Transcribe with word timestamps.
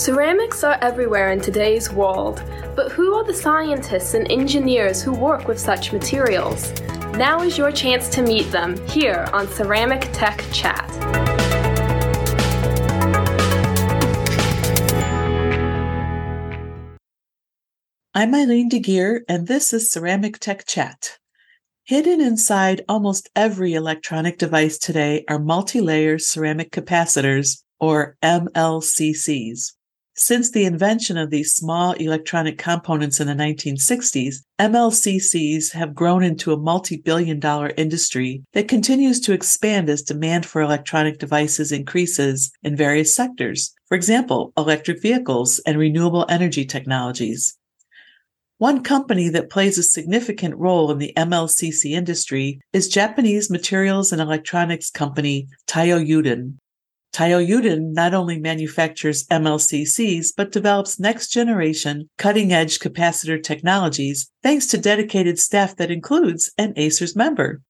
Ceramics 0.00 0.64
are 0.64 0.78
everywhere 0.80 1.30
in 1.30 1.42
today's 1.42 1.92
world, 1.92 2.42
but 2.74 2.90
who 2.90 3.12
are 3.16 3.22
the 3.22 3.34
scientists 3.34 4.14
and 4.14 4.32
engineers 4.32 5.02
who 5.02 5.12
work 5.12 5.46
with 5.46 5.60
such 5.60 5.92
materials? 5.92 6.72
Now 7.18 7.42
is 7.42 7.58
your 7.58 7.70
chance 7.70 8.08
to 8.14 8.22
meet 8.22 8.50
them 8.50 8.78
here 8.88 9.28
on 9.34 9.46
Ceramic 9.46 10.08
Tech 10.14 10.42
Chat. 10.54 10.90
I'm 18.14 18.34
Eileen 18.34 18.70
De 18.70 18.80
Guire, 18.80 19.22
and 19.28 19.48
this 19.48 19.74
is 19.74 19.92
Ceramic 19.92 20.38
Tech 20.38 20.64
Chat. 20.64 21.18
Hidden 21.84 22.22
inside 22.22 22.86
almost 22.88 23.28
every 23.36 23.74
electronic 23.74 24.38
device 24.38 24.78
today 24.78 25.26
are 25.28 25.38
multi-layer 25.38 26.18
ceramic 26.18 26.70
capacitors, 26.70 27.62
or 27.78 28.16
MLCCs. 28.22 29.74
Since 30.20 30.50
the 30.50 30.66
invention 30.66 31.16
of 31.16 31.30
these 31.30 31.54
small 31.54 31.92
electronic 31.92 32.58
components 32.58 33.20
in 33.20 33.26
the 33.26 33.32
1960s, 33.32 34.44
MLCCs 34.58 35.72
have 35.72 35.94
grown 35.94 36.22
into 36.22 36.52
a 36.52 36.58
multi 36.58 36.98
billion 36.98 37.40
dollar 37.40 37.72
industry 37.78 38.42
that 38.52 38.68
continues 38.68 39.18
to 39.20 39.32
expand 39.32 39.88
as 39.88 40.02
demand 40.02 40.44
for 40.44 40.60
electronic 40.60 41.18
devices 41.18 41.72
increases 41.72 42.52
in 42.62 42.76
various 42.76 43.14
sectors. 43.14 43.72
For 43.86 43.94
example, 43.94 44.52
electric 44.58 45.00
vehicles 45.00 45.58
and 45.60 45.78
renewable 45.78 46.26
energy 46.28 46.66
technologies. 46.66 47.56
One 48.58 48.82
company 48.82 49.30
that 49.30 49.48
plays 49.48 49.78
a 49.78 49.82
significant 49.82 50.54
role 50.56 50.90
in 50.90 50.98
the 50.98 51.14
MLCC 51.16 51.92
industry 51.92 52.60
is 52.74 52.88
Japanese 52.88 53.48
materials 53.48 54.12
and 54.12 54.20
electronics 54.20 54.90
company 54.90 55.48
Taiyo 55.66 56.06
Yuden. 56.06 56.59
Taiyo 57.12 57.44
Yuden 57.44 57.92
not 57.92 58.14
only 58.14 58.38
manufactures 58.38 59.26
MLCCs, 59.26 60.28
but 60.36 60.52
develops 60.52 61.00
next 61.00 61.28
generation 61.28 62.08
cutting 62.18 62.52
edge 62.52 62.78
capacitor 62.78 63.42
technologies 63.42 64.30
thanks 64.42 64.66
to 64.68 64.78
dedicated 64.78 65.38
staff 65.38 65.76
that 65.76 65.90
includes 65.90 66.52
an 66.56 66.72
ACERS 66.76 67.16
member. 67.16 67.62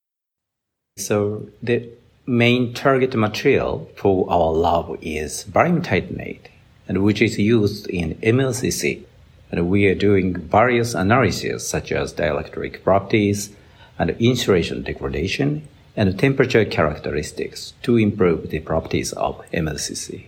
So 0.98 1.48
the 1.62 1.88
main 2.26 2.74
target 2.74 3.14
material 3.14 3.90
for 3.96 4.30
our 4.30 4.52
lab 4.52 4.98
is 5.00 5.44
barium 5.44 5.82
titanate, 5.82 6.48
and 6.86 7.02
which 7.02 7.22
is 7.22 7.38
used 7.38 7.88
in 7.88 8.16
MLCC. 8.16 9.04
And 9.50 9.68
we 9.68 9.86
are 9.86 9.94
doing 9.94 10.36
various 10.36 10.94
analyses 10.94 11.66
such 11.66 11.90
as 11.92 12.12
dielectric 12.12 12.84
properties 12.84 13.50
and 13.98 14.10
insulation 14.20 14.82
degradation 14.82 15.66
and 16.00 16.18
temperature 16.18 16.64
characteristics 16.64 17.74
to 17.82 17.98
improve 17.98 18.48
the 18.48 18.60
properties 18.60 19.12
of 19.12 19.44
MLCC. 19.52 20.24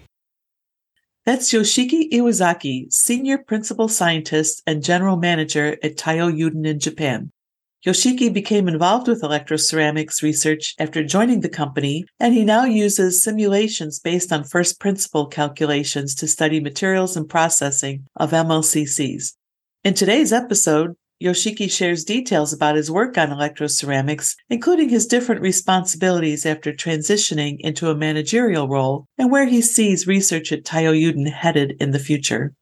That's 1.24 1.50
Yoshiki 1.50 2.12
Iwazaki, 2.12 2.92
Senior 2.92 3.38
Principal 3.38 3.88
Scientist 3.88 4.62
and 4.66 4.84
General 4.84 5.16
Manager 5.16 5.78
at 5.82 5.96
Taiyo 5.96 6.30
Yuden 6.30 6.66
in 6.66 6.78
Japan. 6.78 7.30
Yoshiki 7.86 8.30
became 8.30 8.68
involved 8.68 9.08
with 9.08 9.22
electroceramics 9.22 10.22
research 10.22 10.74
after 10.78 11.02
joining 11.02 11.40
the 11.40 11.48
company, 11.48 12.04
and 12.20 12.34
he 12.34 12.44
now 12.44 12.64
uses 12.64 13.24
simulations 13.24 13.98
based 13.98 14.30
on 14.30 14.44
first 14.44 14.78
principle 14.78 15.26
calculations 15.26 16.14
to 16.16 16.28
study 16.28 16.60
materials 16.60 17.16
and 17.16 17.30
processing 17.30 18.04
of 18.16 18.32
MLCCs. 18.32 19.32
In 19.84 19.94
today's 19.94 20.34
episode, 20.34 20.96
Yoshiki 21.22 21.70
shares 21.70 22.04
details 22.04 22.52
about 22.52 22.74
his 22.74 22.90
work 22.90 23.16
on 23.16 23.28
electroceramics, 23.28 24.34
including 24.50 24.88
his 24.88 25.06
different 25.06 25.40
responsibilities 25.40 26.44
after 26.44 26.72
transitioning 26.72 27.58
into 27.60 27.90
a 27.90 27.94
managerial 27.94 28.66
role 28.66 29.06
and 29.18 29.30
where 29.30 29.46
he 29.46 29.60
sees 29.60 30.06
research 30.06 30.50
at 30.50 30.64
Taiyo 30.64 30.92
Yuden 30.92 31.30
headed 31.30 31.76
in 31.78 31.92
the 31.92 31.98
future. 31.98 32.54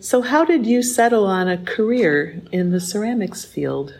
So, 0.00 0.22
how 0.22 0.44
did 0.44 0.64
you 0.64 0.82
settle 0.82 1.26
on 1.26 1.48
a 1.48 1.58
career 1.58 2.40
in 2.52 2.70
the 2.70 2.80
ceramics 2.80 3.44
field? 3.44 3.94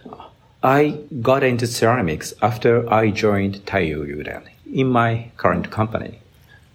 I 0.62 1.00
got 1.20 1.42
into 1.42 1.66
ceramics 1.66 2.32
after 2.40 2.88
I 2.92 3.10
joined 3.10 3.66
Taiyo 3.66 4.06
Yuden 4.06 4.48
in 4.72 4.88
my 4.88 5.30
current 5.36 5.70
company. 5.70 6.20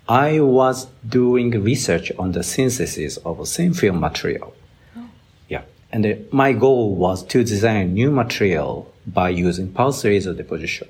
I 0.08 0.42
was 0.42 0.88
doing 1.08 1.52
research 1.64 2.12
on 2.20 2.34
the 2.34 2.44
synthesis 2.44 3.18
of 3.18 3.48
thin 3.48 3.74
film 3.74 4.00
material. 4.00 4.54
Oh. 4.98 5.10
Yeah, 5.48 5.64
and 5.92 6.06
uh, 6.06 6.16
my 6.32 6.54
goal 6.54 6.96
was 6.96 7.24
to 7.28 7.44
design 7.44 7.94
new 7.94 8.12
material 8.12 8.92
by 9.08 9.30
using 9.30 9.72
pulse 9.72 10.04
laser 10.04 10.34
deposition. 10.34 10.88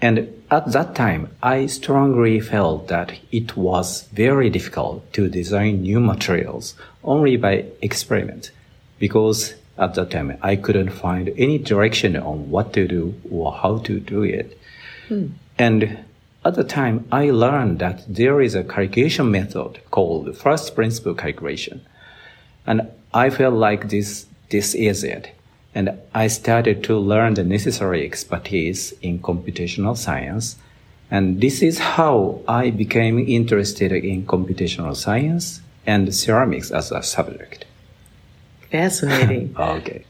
And 0.00 0.42
at 0.50 0.72
that 0.72 0.94
time, 0.94 1.34
I 1.42 1.66
strongly 1.66 2.40
felt 2.40 2.88
that 2.88 3.18
it 3.32 3.56
was 3.56 4.02
very 4.12 4.50
difficult 4.50 5.10
to 5.14 5.28
design 5.28 5.82
new 5.82 6.00
materials 6.00 6.74
only 7.02 7.36
by 7.36 7.64
experiment 7.80 8.50
because 8.98 9.54
at 9.78 9.94
that 9.94 10.10
time 10.10 10.36
I 10.42 10.56
couldn't 10.56 10.90
find 10.90 11.32
any 11.36 11.58
direction 11.58 12.16
on 12.16 12.50
what 12.50 12.72
to 12.74 12.86
do 12.86 13.14
or 13.30 13.52
how 13.52 13.78
to 13.78 14.00
do 14.00 14.22
it. 14.22 14.58
Hmm. 15.08 15.28
And 15.58 16.04
at 16.44 16.54
the 16.54 16.64
time, 16.64 17.06
I 17.10 17.30
learned 17.30 17.78
that 17.80 18.04
there 18.08 18.40
is 18.40 18.54
a 18.54 18.62
calculation 18.62 19.30
method 19.30 19.80
called 19.90 20.36
first 20.36 20.74
principle 20.74 21.14
calculation. 21.14 21.84
And 22.66 22.88
I 23.12 23.30
felt 23.30 23.54
like 23.54 23.88
this, 23.88 24.26
this 24.50 24.74
is 24.74 25.02
it. 25.02 25.32
And 25.74 25.98
I 26.14 26.28
started 26.28 26.84
to 26.84 26.96
learn 26.96 27.34
the 27.34 27.44
necessary 27.44 28.04
expertise 28.04 28.92
in 29.02 29.18
computational 29.18 29.96
science. 29.96 30.56
And 31.10 31.40
this 31.40 31.62
is 31.62 31.78
how 31.78 32.40
I 32.48 32.70
became 32.70 33.18
interested 33.18 33.92
in 33.92 34.26
computational 34.26 34.96
science 34.96 35.60
and 35.86 36.14
ceramics 36.14 36.70
as 36.70 36.92
a 36.92 37.02
subject. 37.02 37.64
Fascinating. 38.70 39.54
okay. 39.58 40.04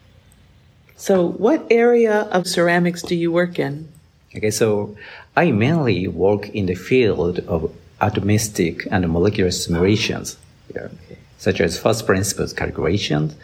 So, 0.96 1.26
what 1.26 1.66
area 1.70 2.22
of 2.32 2.46
ceramics 2.46 3.02
do 3.02 3.14
you 3.14 3.30
work 3.30 3.58
in? 3.58 3.88
Okay, 4.36 4.50
so 4.50 4.96
I 5.36 5.50
mainly 5.50 6.08
work 6.08 6.48
in 6.50 6.66
the 6.66 6.74
field 6.74 7.38
of 7.40 7.72
atomistic 8.00 8.86
and 8.90 9.08
molecular 9.10 9.50
simulations, 9.50 10.36
yeah, 10.74 10.84
okay. 10.84 11.18
such 11.38 11.60
as 11.60 11.78
first 11.78 12.06
principles 12.06 12.52
calculations 12.52 13.34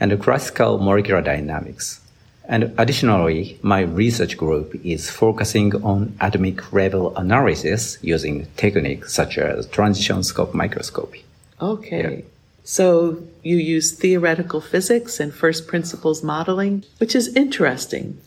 and 0.00 0.20
classical 0.22 0.78
molecular 0.78 1.20
dynamics. 1.20 2.00
And 2.48 2.72
additionally, 2.78 3.58
my 3.60 3.80
research 3.80 4.38
group 4.38 4.74
is 4.82 5.10
focusing 5.10 5.74
on 5.84 6.16
atomic 6.18 6.72
level 6.72 7.14
analysis 7.16 7.98
using 8.00 8.46
techniques 8.56 9.12
such 9.12 9.36
as 9.36 9.66
transition 9.66 10.22
scope 10.22 10.54
microscopy. 10.54 11.24
Okay. 11.60 12.16
Yeah. 12.16 12.24
So 12.64 13.22
you 13.42 13.56
use 13.56 13.92
theoretical 13.92 14.62
physics 14.62 15.20
and 15.20 15.34
first 15.34 15.66
principles 15.66 16.22
modeling, 16.22 16.84
which 16.98 17.14
is 17.14 17.34
interesting. 17.36 18.18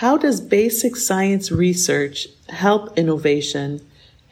How 0.00 0.16
does 0.16 0.40
basic 0.40 0.96
science 0.96 1.52
research 1.52 2.26
help 2.48 2.96
innovation 2.96 3.82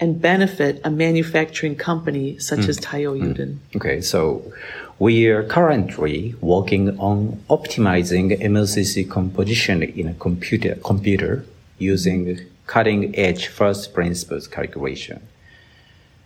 and 0.01 0.19
benefit 0.19 0.81
a 0.83 0.89
manufacturing 0.89 1.77
company 1.77 2.39
such 2.39 2.61
mm. 2.61 2.69
as 2.71 2.79
Taiyo. 2.81 3.13
Yuden? 3.21 3.59
Mm. 3.59 3.77
Okay, 3.77 4.01
so 4.01 4.51
we 4.99 5.27
are 5.27 5.43
currently 5.43 6.35
working 6.41 6.99
on 6.99 7.43
optimizing 7.51 8.27
MLCC 8.41 9.11
composition 9.11 9.83
in 9.83 10.09
a 10.09 10.15
computer, 10.15 10.77
computer 10.77 11.45
using 11.77 12.41
cutting 12.67 13.15
edge 13.15 13.49
first 13.49 13.93
principles 13.93 14.49
calculation. 14.49 15.21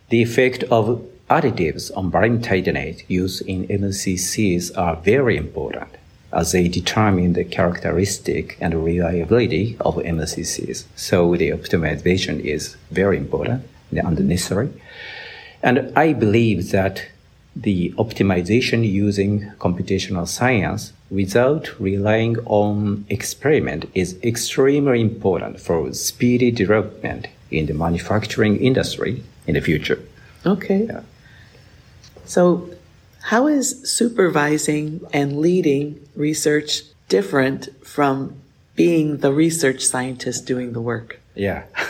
The 0.07 0.21
effect 0.21 0.63
of 0.71 1.05
additives 1.29 1.91
on 1.97 2.09
barium 2.09 2.41
titanate 2.41 3.03
used 3.09 3.41
in 3.45 3.67
MLCCs 3.67 4.77
are 4.77 4.95
very 4.95 5.35
important 5.35 5.89
as 6.33 6.51
they 6.51 6.67
determine 6.67 7.33
the 7.33 7.43
characteristic 7.43 8.57
and 8.59 8.83
reliability 8.83 9.77
of 9.81 9.95
MLCCs. 9.95 10.85
So 10.95 11.35
the 11.35 11.49
optimization 11.51 12.39
is 12.39 12.75
very 12.91 13.17
important 13.17 13.67
and 13.91 14.19
necessary. 14.27 14.69
And 15.61 15.91
I 15.95 16.13
believe 16.13 16.71
that 16.71 17.05
the 17.55 17.91
optimization 17.97 18.89
using 18.89 19.51
computational 19.59 20.27
science 20.27 20.91
without 21.11 21.79
relying 21.79 22.37
on 22.45 23.05
experiment 23.09 23.89
is 23.93 24.17
extremely 24.23 24.99
important 24.99 25.59
for 25.59 25.93
speedy 25.93 26.49
development 26.49 27.27
in 27.51 27.67
the 27.67 27.73
manufacturing 27.73 28.57
industry 28.57 29.23
in 29.45 29.53
the 29.53 29.61
future. 29.61 29.99
Okay. 30.45 30.85
Yeah. 30.85 31.01
So, 32.25 32.69
how 33.23 33.47
is 33.47 33.89
supervising 33.89 35.01
and 35.13 35.39
leading 35.39 36.05
research 36.15 36.83
different 37.07 37.69
from 37.85 38.35
being 38.75 39.17
the 39.17 39.31
research 39.31 39.81
scientist 39.85 40.45
doing 40.45 40.73
the 40.73 40.81
work? 40.81 41.19
Yeah. 41.33 41.63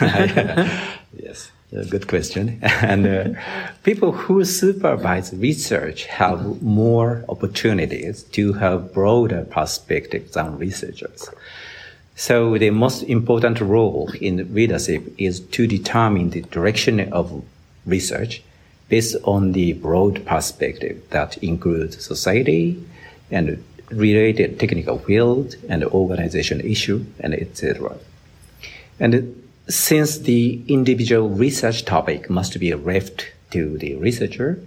yes. 1.12 1.50
Good 1.90 2.06
question. 2.06 2.60
And 2.62 3.06
uh, 3.06 3.40
people 3.82 4.12
who 4.12 4.44
supervise 4.44 5.34
research 5.34 6.04
have 6.04 6.62
more 6.62 7.24
opportunities 7.28 8.22
to 8.34 8.52
have 8.52 8.94
broader 8.94 9.44
perspectives 9.44 10.34
than 10.34 10.56
researchers. 10.56 11.28
So 12.14 12.56
the 12.58 12.70
most 12.70 13.02
important 13.02 13.60
role 13.60 14.08
in 14.20 14.54
leadership 14.54 15.02
is 15.18 15.40
to 15.40 15.66
determine 15.66 16.30
the 16.30 16.42
direction 16.42 17.12
of 17.12 17.42
research 17.84 18.42
based 18.88 19.16
on 19.24 19.52
the 19.52 19.72
broad 19.74 20.24
perspective 20.26 21.02
that 21.10 21.36
includes 21.38 22.04
society 22.04 22.82
and 23.30 23.62
related 23.90 24.58
technical 24.58 24.98
field 24.98 25.56
and 25.68 25.84
organization 25.84 26.60
issue 26.60 27.04
and 27.20 27.34
etc. 27.34 27.96
And 29.00 29.42
since 29.68 30.18
the 30.18 30.62
individual 30.68 31.28
research 31.28 31.84
topic 31.84 32.28
must 32.28 32.58
be 32.60 32.74
left 32.74 33.26
to 33.50 33.78
the 33.78 33.94
researcher, 33.96 34.62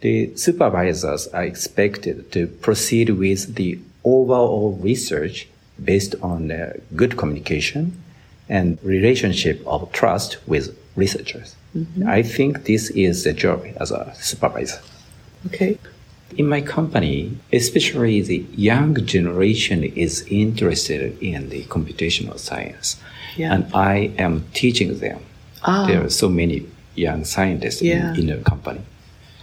the 0.00 0.34
supervisors 0.36 1.26
are 1.28 1.44
expected 1.44 2.32
to 2.32 2.46
proceed 2.46 3.10
with 3.10 3.56
the 3.56 3.78
overall 4.04 4.78
research 4.80 5.48
based 5.82 6.14
on 6.22 6.50
uh, 6.50 6.72
good 6.96 7.16
communication 7.16 8.00
and 8.48 8.78
relationship 8.82 9.62
of 9.66 9.92
trust 9.92 10.38
with 10.46 10.76
researchers. 10.96 11.54
Mm-hmm. 11.76 12.08
I 12.08 12.22
think 12.22 12.64
this 12.64 12.90
is 12.90 13.24
the 13.24 13.32
job 13.32 13.64
as 13.80 13.90
a 13.90 14.12
supervisor. 14.16 14.80
Okay. 15.46 15.78
In 16.36 16.46
my 16.46 16.60
company, 16.60 17.38
especially 17.52 18.20
the 18.22 18.44
young 18.54 18.94
generation 19.06 19.84
is 19.84 20.26
interested 20.28 21.20
in 21.22 21.48
the 21.48 21.64
computational 21.64 22.38
science. 22.38 23.00
Yeah. 23.36 23.54
And 23.54 23.74
I 23.74 24.12
am 24.18 24.44
teaching 24.52 24.98
them. 24.98 25.20
Ah. 25.62 25.86
There 25.86 26.04
are 26.04 26.10
so 26.10 26.28
many 26.28 26.66
young 26.94 27.24
scientists 27.24 27.82
yeah. 27.82 28.12
in, 28.14 28.20
in 28.20 28.26
the 28.26 28.44
company. 28.44 28.80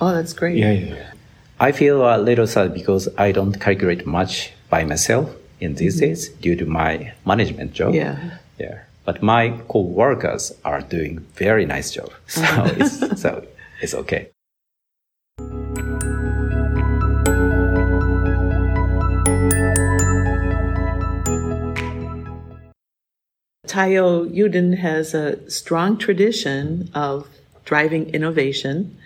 Oh, 0.01 0.13
that's 0.13 0.33
great. 0.33 0.57
Yeah, 0.57 0.72
yeah. 0.72 1.12
I 1.60 1.72
feel 1.72 2.04
a 2.04 2.18
little 2.18 2.48
sad 2.48 2.74
because 2.74 3.07
I 3.18 3.31
don't 3.31 3.60
calculate 3.60 4.06
much 4.06 4.51
by 4.69 4.83
myself 4.83 5.33
in 5.60 5.75
these 5.75 5.95
mm-hmm. 5.95 6.07
days 6.07 6.30
due 6.30 6.56
to 6.57 6.66
my 6.66 7.13
management 7.25 7.74
job. 7.74 7.94
Yeah. 7.94 8.38
Yeah. 8.60 8.81
But 9.06 9.22
my 9.22 9.62
co-workers 9.68 10.52
are 10.66 10.81
doing 10.81 11.19
very 11.36 11.66
nice 11.66 11.92
job. 11.92 12.12
So 12.28 12.66
it's, 12.66 13.22
so 13.22 13.48
it's 13.81 13.94
okay. 13.94 14.31
Taiyo 23.68 24.30
Yuden 24.30 24.78
has 24.78 25.13
a 25.13 25.50
strong 25.50 25.98
tradition 25.98 26.90
of 26.94 27.28
driving 27.66 28.10
innovation. 28.13 28.98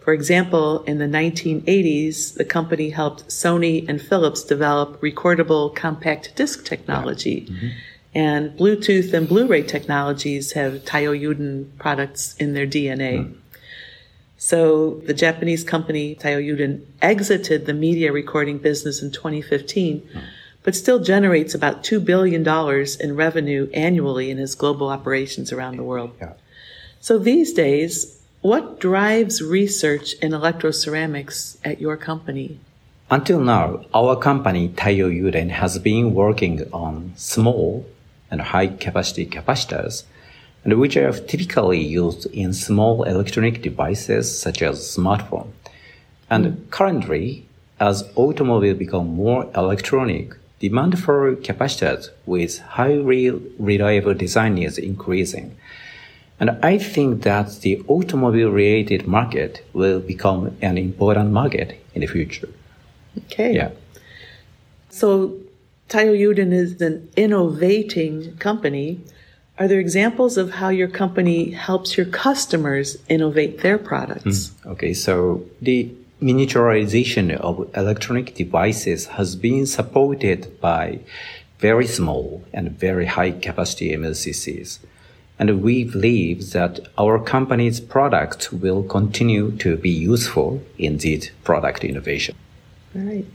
For 0.00 0.12
example, 0.12 0.82
in 0.84 0.98
the 0.98 1.06
1980s, 1.06 2.34
the 2.34 2.44
company 2.44 2.90
helped 2.90 3.28
Sony 3.28 3.88
and 3.88 4.00
Philips 4.00 4.42
develop 4.42 5.00
recordable 5.00 5.74
compact 5.74 6.34
disc 6.34 6.64
technology. 6.64 7.46
Mm-hmm. 7.50 7.68
And 8.16 8.56
Bluetooth 8.56 9.12
and 9.12 9.28
Blu-ray 9.28 9.64
technologies 9.64 10.52
have 10.52 10.86
Taiyo 10.86 11.12
Yuden 11.12 11.66
products 11.78 12.34
in 12.38 12.54
their 12.54 12.66
DNA. 12.66 13.18
Mm. 13.18 13.36
So 14.38 15.02
the 15.04 15.12
Japanese 15.12 15.62
company 15.62 16.14
Taiyo 16.14 16.42
Yuden 16.42 16.86
exited 17.02 17.66
the 17.66 17.74
media 17.74 18.12
recording 18.12 18.56
business 18.56 19.02
in 19.02 19.12
2015, 19.12 20.00
mm. 20.00 20.22
but 20.62 20.74
still 20.74 20.98
generates 20.98 21.54
about 21.54 21.84
$2 21.84 22.02
billion 22.02 22.40
in 23.00 23.16
revenue 23.16 23.68
annually 23.74 24.30
in 24.30 24.38
its 24.38 24.54
global 24.54 24.88
operations 24.88 25.52
around 25.52 25.76
the 25.76 25.84
world. 25.84 26.12
Yeah. 26.18 26.32
So 27.00 27.18
these 27.18 27.52
days, 27.52 28.18
what 28.40 28.80
drives 28.80 29.42
research 29.42 30.14
in 30.22 30.32
electroceramics 30.32 31.58
at 31.66 31.82
your 31.82 31.98
company? 31.98 32.60
Until 33.10 33.40
now, 33.40 33.84
our 33.92 34.16
company, 34.16 34.70
Taiyo 34.70 35.12
Yuden, 35.12 35.50
has 35.50 35.78
been 35.78 36.14
working 36.14 36.66
on 36.72 37.12
small 37.16 37.84
and 38.30 38.40
high 38.40 38.68
capacity 38.68 39.26
capacitors, 39.26 40.04
and 40.64 40.78
which 40.80 40.96
are 40.96 41.12
typically 41.12 41.80
used 41.80 42.26
in 42.26 42.52
small 42.52 43.04
electronic 43.04 43.62
devices 43.62 44.38
such 44.38 44.62
as 44.62 44.80
smartphone. 44.80 45.48
And 46.28 46.68
currently, 46.70 47.46
as 47.78 48.08
automobiles 48.16 48.78
become 48.78 49.06
more 49.06 49.48
electronic, 49.54 50.34
demand 50.58 50.98
for 50.98 51.36
capacitors 51.36 52.08
with 52.24 52.58
highly 52.58 53.30
reliable 53.58 54.14
design 54.14 54.58
is 54.58 54.78
increasing. 54.78 55.56
And 56.40 56.50
I 56.62 56.78
think 56.78 57.22
that 57.22 57.60
the 57.60 57.82
automobile 57.86 58.50
related 58.50 59.06
market 59.06 59.64
will 59.72 60.00
become 60.00 60.56
an 60.60 60.76
important 60.76 61.30
market 61.30 61.82
in 61.94 62.00
the 62.00 62.06
future. 62.06 62.48
Okay. 63.26 63.54
Yeah. 63.54 63.70
So 64.90 65.36
Taiyo 65.88 66.18
Yuden 66.18 66.52
is 66.52 66.80
an 66.80 67.08
innovating 67.16 68.36
company. 68.38 69.00
Are 69.58 69.68
there 69.68 69.78
examples 69.78 70.36
of 70.36 70.50
how 70.50 70.68
your 70.68 70.88
company 70.88 71.50
helps 71.50 71.96
your 71.96 72.06
customers 72.06 72.96
innovate 73.08 73.60
their 73.60 73.78
products? 73.78 74.50
Mm, 74.50 74.66
okay, 74.72 74.92
so 74.92 75.44
the 75.62 75.90
miniaturization 76.20 77.36
of 77.36 77.70
electronic 77.76 78.34
devices 78.34 79.06
has 79.06 79.36
been 79.36 79.64
supported 79.64 80.60
by 80.60 80.98
very 81.60 81.86
small 81.86 82.42
and 82.52 82.72
very 82.72 83.06
high 83.06 83.30
capacity 83.30 83.90
MLCCs. 83.96 84.80
And 85.38 85.62
we 85.62 85.84
believe 85.84 86.50
that 86.52 86.80
our 86.98 87.18
company's 87.18 87.78
products 87.78 88.52
will 88.52 88.82
continue 88.82 89.52
to 89.58 89.76
be 89.76 89.90
useful 89.90 90.62
in 90.78 90.96
this 90.98 91.30
product 91.44 91.84
innovation. 91.84 92.34
All 92.94 93.02
right. 93.02 93.26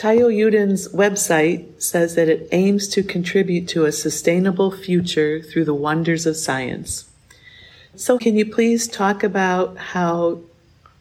Taiyo 0.00 0.34
Yuden's 0.34 0.88
website 0.94 1.66
says 1.78 2.14
that 2.14 2.26
it 2.26 2.48
aims 2.52 2.88
to 2.88 3.02
contribute 3.02 3.68
to 3.68 3.84
a 3.84 3.92
sustainable 3.92 4.70
future 4.70 5.42
through 5.42 5.66
the 5.66 5.74
wonders 5.74 6.24
of 6.24 6.38
science. 6.38 7.04
So, 7.96 8.18
can 8.18 8.34
you 8.34 8.46
please 8.46 8.88
talk 8.88 9.22
about 9.22 9.76
how 9.76 10.40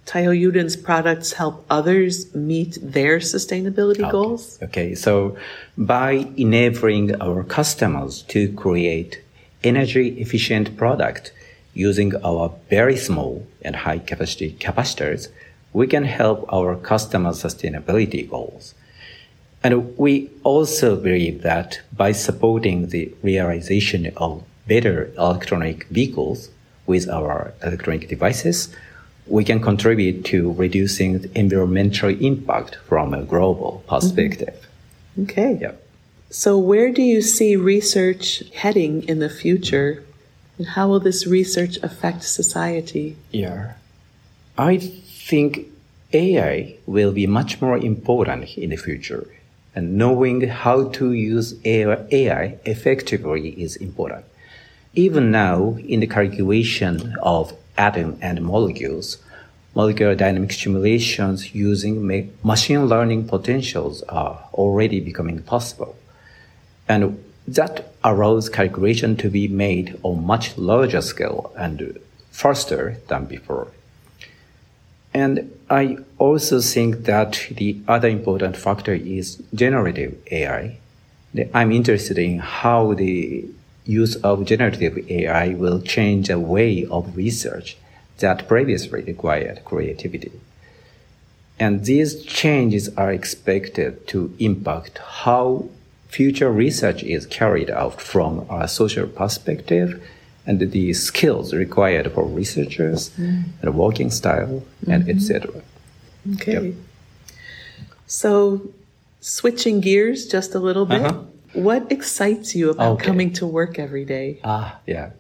Taiyo 0.06 0.38
Yuden's 0.38 0.76
products 0.76 1.32
help 1.32 1.66
others 1.70 2.36
meet 2.36 2.78
their 2.82 3.20
sustainability 3.20 4.02
okay. 4.02 4.12
goals? 4.12 4.60
Okay, 4.64 4.96
so 4.96 5.38
by 5.78 6.28
enabling 6.36 7.22
our 7.22 7.46
customers 7.46 8.24
to 8.24 8.52
create 8.52 9.22
energy 9.64 10.20
efficient 10.20 10.76
product 10.76 11.32
using 11.74 12.12
our 12.22 12.54
very 12.70 12.98
small 12.98 13.48
and 13.62 13.78
high 13.78 14.00
capacity 14.00 14.58
capacitors, 14.60 15.30
we 15.72 15.88
can 15.88 16.04
help 16.04 16.46
our 16.52 16.76
customers' 16.76 17.42
sustainability 17.42 18.30
goals. 18.30 18.74
And 19.64 19.98
we 19.98 20.30
also 20.44 20.96
believe 20.96 21.42
that 21.42 21.82
by 21.96 22.14
supporting 22.14 22.88
the 22.88 23.14
realization 23.22 24.12
of 24.16 24.44
better 24.68 25.12
electronic 25.18 25.86
vehicles 25.88 26.50
with 26.86 27.10
our 27.10 27.54
electronic 27.62 28.08
devices, 28.08 28.74
we 29.28 29.44
can 29.44 29.60
contribute 29.62 30.24
to 30.26 30.54
reducing 30.54 31.20
the 31.20 31.38
environmental 31.38 32.10
impact 32.10 32.78
from 32.88 33.14
a 33.14 33.24
global 33.24 33.84
perspective. 33.88 34.56
Mm-hmm. 34.56 35.24
Okay. 35.24 35.58
Yeah. 35.62 35.74
So, 36.30 36.58
where 36.58 36.92
do 36.92 37.02
you 37.02 37.22
see 37.22 37.56
research 37.56 38.44
heading 38.54 39.04
in 39.08 39.20
the 39.20 39.30
future? 39.30 40.04
And 40.58 40.68
how 40.68 40.88
will 40.88 41.00
this 41.00 41.26
research 41.26 41.78
affect 41.84 42.24
society? 42.24 43.18
Yeah. 43.32 43.74
I 44.58 44.78
think 44.78 45.68
AI 46.14 46.76
will 46.86 47.12
be 47.12 47.28
much 47.28 47.62
more 47.62 47.78
important 47.78 48.58
in 48.58 48.70
the 48.70 48.76
future 48.76 49.28
and 49.80 49.98
knowing 49.98 50.42
how 50.42 50.90
to 50.90 51.14
use 51.14 51.48
AI 51.66 52.58
effectively 52.66 53.52
is 53.66 53.78
important. 53.78 54.26
Even 54.94 55.32
now, 55.32 55.78
in 55.94 56.02
the 56.02 56.08
calculation 56.18 57.16
of 57.22 57.54
atoms 57.78 58.20
and 58.22 58.42
molecules, 58.42 59.20
molecular 59.74 60.16
dynamic 60.16 60.52
simulations 60.52 61.56
using 61.56 61.96
machine 62.44 62.88
learning 62.88 63.26
potentials 63.26 64.04
are 64.10 64.50
already 64.54 65.00
becoming 65.00 65.42
possible. 65.54 65.96
And 66.90 67.02
that 67.48 67.94
allows 68.04 68.50
calculation 68.50 69.16
to 69.16 69.30
be 69.30 69.48
made 69.48 69.98
on 70.04 70.26
much 70.34 70.58
larger 70.58 71.02
scale 71.02 71.54
and 71.58 71.98
faster 72.32 72.98
than 73.08 73.24
before. 73.36 73.68
And 75.14 75.52
I 75.70 75.98
also 76.18 76.62
think 76.62 77.06
that 77.06 77.48
the 77.52 77.80
other 77.88 78.08
important 78.08 78.56
factor 78.56 78.94
is 78.94 79.42
generative 79.54 80.18
AI. 80.32 80.78
I'm 81.54 81.72
interested 81.72 82.18
in 82.18 82.40
how 82.40 82.94
the 82.94 83.46
use 83.86 84.16
of 84.18 84.46
generative 84.46 85.10
AI 85.10 85.50
will 85.50 85.82
change 85.82 86.28
the 86.28 86.40
way 86.40 86.86
of 86.86 87.16
research 87.18 87.78
that 88.20 88.48
previously 88.48 89.04
required 89.04 89.64
creativity. 89.66 90.32
And 91.60 91.86
these 91.86 92.24
changes 92.24 92.90
are 92.96 93.12
expected 93.12 94.08
to 94.08 94.34
impact 94.40 95.00
how 95.00 95.70
future 96.08 96.52
research 96.52 97.04
is 97.04 97.26
carried 97.26 97.70
out 97.70 98.02
from 98.02 98.46
a 98.50 98.68
social 98.68 99.08
perspective 99.08 100.02
and 100.46 100.60
the 100.60 100.94
skills 100.94 101.54
required 101.54 102.12
for 102.12 102.24
researchers 102.26 103.10
mm. 103.12 103.44
and 103.62 103.76
working 103.76 104.10
style 104.10 104.64
and 104.88 105.04
mm-hmm. 105.04 105.12
etc. 105.12 105.62
Okay. 106.36 106.54
Yep. 106.54 106.74
So 108.08 108.70
switching 109.22 109.80
gears 109.80 110.28
just 110.28 110.56
a 110.56 110.60
little 110.60 110.86
bit. 110.86 111.02
Uh-huh. 111.02 111.24
What 111.54 111.92
excites 111.92 112.56
you 112.56 112.70
about 112.70 112.94
Okay. 112.94 113.06
coming 113.06 113.34
to 113.34 113.48
work 113.48 113.80
every 113.80 114.06
day? 114.06 114.40
Ah, 114.44 114.80
yeah. 114.86 115.12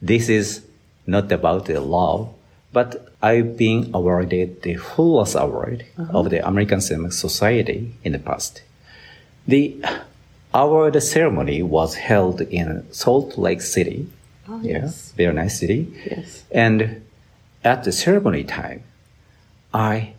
this 0.00 0.28
is 0.28 0.62
not 1.06 1.30
about 1.32 1.66
the 1.66 1.80
law, 1.80 2.30
but 2.72 3.08
I've 3.22 3.56
been 3.56 3.90
awarded 3.94 4.62
the 4.62 4.74
Fulrath 4.76 5.34
Award 5.38 5.84
of 5.98 6.30
the 6.30 6.46
American 6.46 6.80
Ceramic 6.80 7.12
Society 7.12 7.92
in 8.04 8.12
the 8.12 8.18
past. 8.18 8.62
The 9.48 9.76
award 10.54 10.94
ceremony 11.02 11.62
was 11.62 11.94
held 11.96 12.40
in 12.42 12.86
Salt 12.92 13.38
Lake 13.38 13.62
City. 13.62 14.06
Oh, 14.48 14.60
Yeah, 14.62 14.86
yes. 14.86 15.12
very 15.16 15.34
nice 15.34 15.58
city. 15.58 15.90
Yes. 16.06 16.44
And 16.52 17.02
at 17.66 17.84
the 17.84 17.92
ceremony 17.92 18.44
time, 18.44 18.82
I 19.74 20.14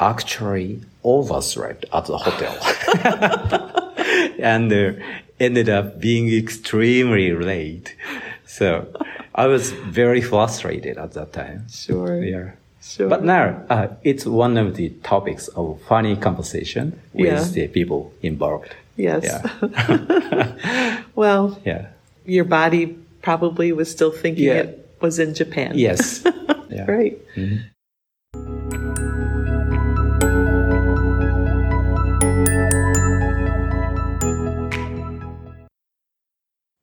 actually 0.00 0.80
overslept 1.04 1.84
at 1.92 2.04
the 2.06 2.18
hotel 2.18 2.54
and 4.38 4.72
uh, 4.72 4.92
ended 5.40 5.68
up 5.68 6.00
being 6.00 6.28
extremely 6.34 7.32
late. 7.32 7.94
So 8.46 8.86
I 9.34 9.46
was 9.46 9.70
very 9.72 10.20
frustrated 10.20 10.98
at 10.98 11.12
that 11.12 11.32
time. 11.32 11.66
Sure. 11.70 12.22
Yeah. 12.22 12.50
Sure. 12.82 13.08
But 13.08 13.22
now 13.24 13.62
uh, 13.70 13.88
it's 14.02 14.24
one 14.26 14.56
of 14.56 14.76
the 14.76 14.90
topics 15.02 15.48
of 15.48 15.80
funny 15.88 16.16
conversation 16.16 16.98
with 17.12 17.26
Yeah. 17.26 17.44
the 17.44 17.68
people 17.68 18.12
involved. 18.22 18.74
Yes. 18.96 19.22
Yeah. 19.24 20.54
Well, 21.14 21.58
yeah. 21.64 21.86
your 22.24 22.44
body 22.44 22.96
probably 23.22 23.72
was 23.72 23.90
still 23.90 24.12
thinking 24.12 24.44
Yeah. 24.44 24.62
it 24.62 24.87
was 25.00 25.18
in 25.18 25.34
Japan. 25.34 25.72
Yes. 25.76 26.26
Yeah. 26.70 26.84
Great. 26.84 27.26
Mm-hmm. 27.34 28.68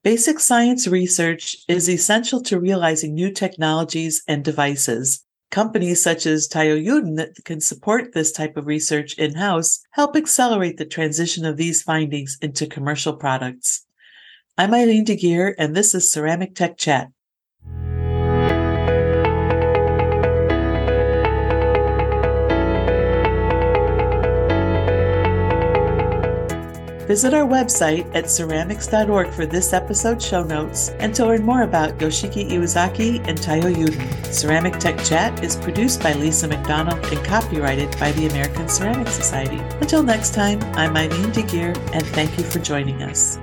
Basic 0.04 0.40
science 0.40 0.88
research 0.88 1.58
is 1.68 1.90
essential 1.90 2.42
to 2.44 2.60
realizing 2.60 3.14
new 3.14 3.32
technologies 3.32 4.24
and 4.28 4.44
devices. 4.44 5.24
Companies 5.50 6.04
such 6.04 6.26
as 6.26 6.48
Taiyo 6.48 6.84
Yuden 6.84 7.16
that 7.18 7.44
can 7.44 7.62
support 7.62 8.14
this 8.14 8.32
type 8.32 8.58
of 8.58 8.68
research 8.68 9.18
in-house 9.18 9.80
help 9.92 10.16
accelerate 10.16 10.78
the 10.78 10.86
transition 10.86 11.46
of 11.46 11.58
these 11.58 11.82
findings 11.82 12.38
into 12.42 12.68
commercial 12.68 13.16
products. 13.16 13.86
I'm 14.58 14.74
Eileen 14.74 15.06
De 15.06 15.16
Guire, 15.16 15.56
and 15.58 15.76
this 15.76 15.96
is 15.96 16.12
Ceramic 16.12 16.56
Tech 16.56 16.78
Chat. 16.78 17.10
Visit 27.08 27.36
our 27.36 27.48
website 27.48 28.10
at 28.16 28.30
ceramics.org 28.30 29.30
for 29.32 29.46
this 29.46 29.74
episode's 29.74 30.26
show 30.26 30.44
notes 30.44 30.90
and 31.00 31.14
to 31.14 31.26
learn 31.26 31.44
more 31.44 31.62
about 31.62 31.98
Yoshiki 32.00 32.50
Iwazaki 32.50 33.26
and 33.28 33.38
Taiyo 33.38 33.74
Yuden. 33.74 34.34
Ceramic 34.34 34.80
Tech 34.80 34.98
Chat 35.04 35.44
is 35.44 35.56
produced 35.56 36.02
by 36.02 36.14
Lisa 36.14 36.48
McDonald 36.48 37.06
and 37.06 37.24
copyrighted 37.24 37.92
by 38.00 38.12
the 38.14 38.28
American 38.28 38.68
Ceramic 38.68 39.08
Society. 39.10 39.58
Until 39.82 40.02
next 40.02 40.34
time, 40.34 40.60
I'm 40.76 40.98
Eileen 40.98 41.32
De 41.32 41.44
Guire 41.44 41.76
and 41.94 42.06
thank 42.08 42.38
you 42.40 42.44
for 42.44 42.58
joining 42.60 43.04
us. 43.04 43.38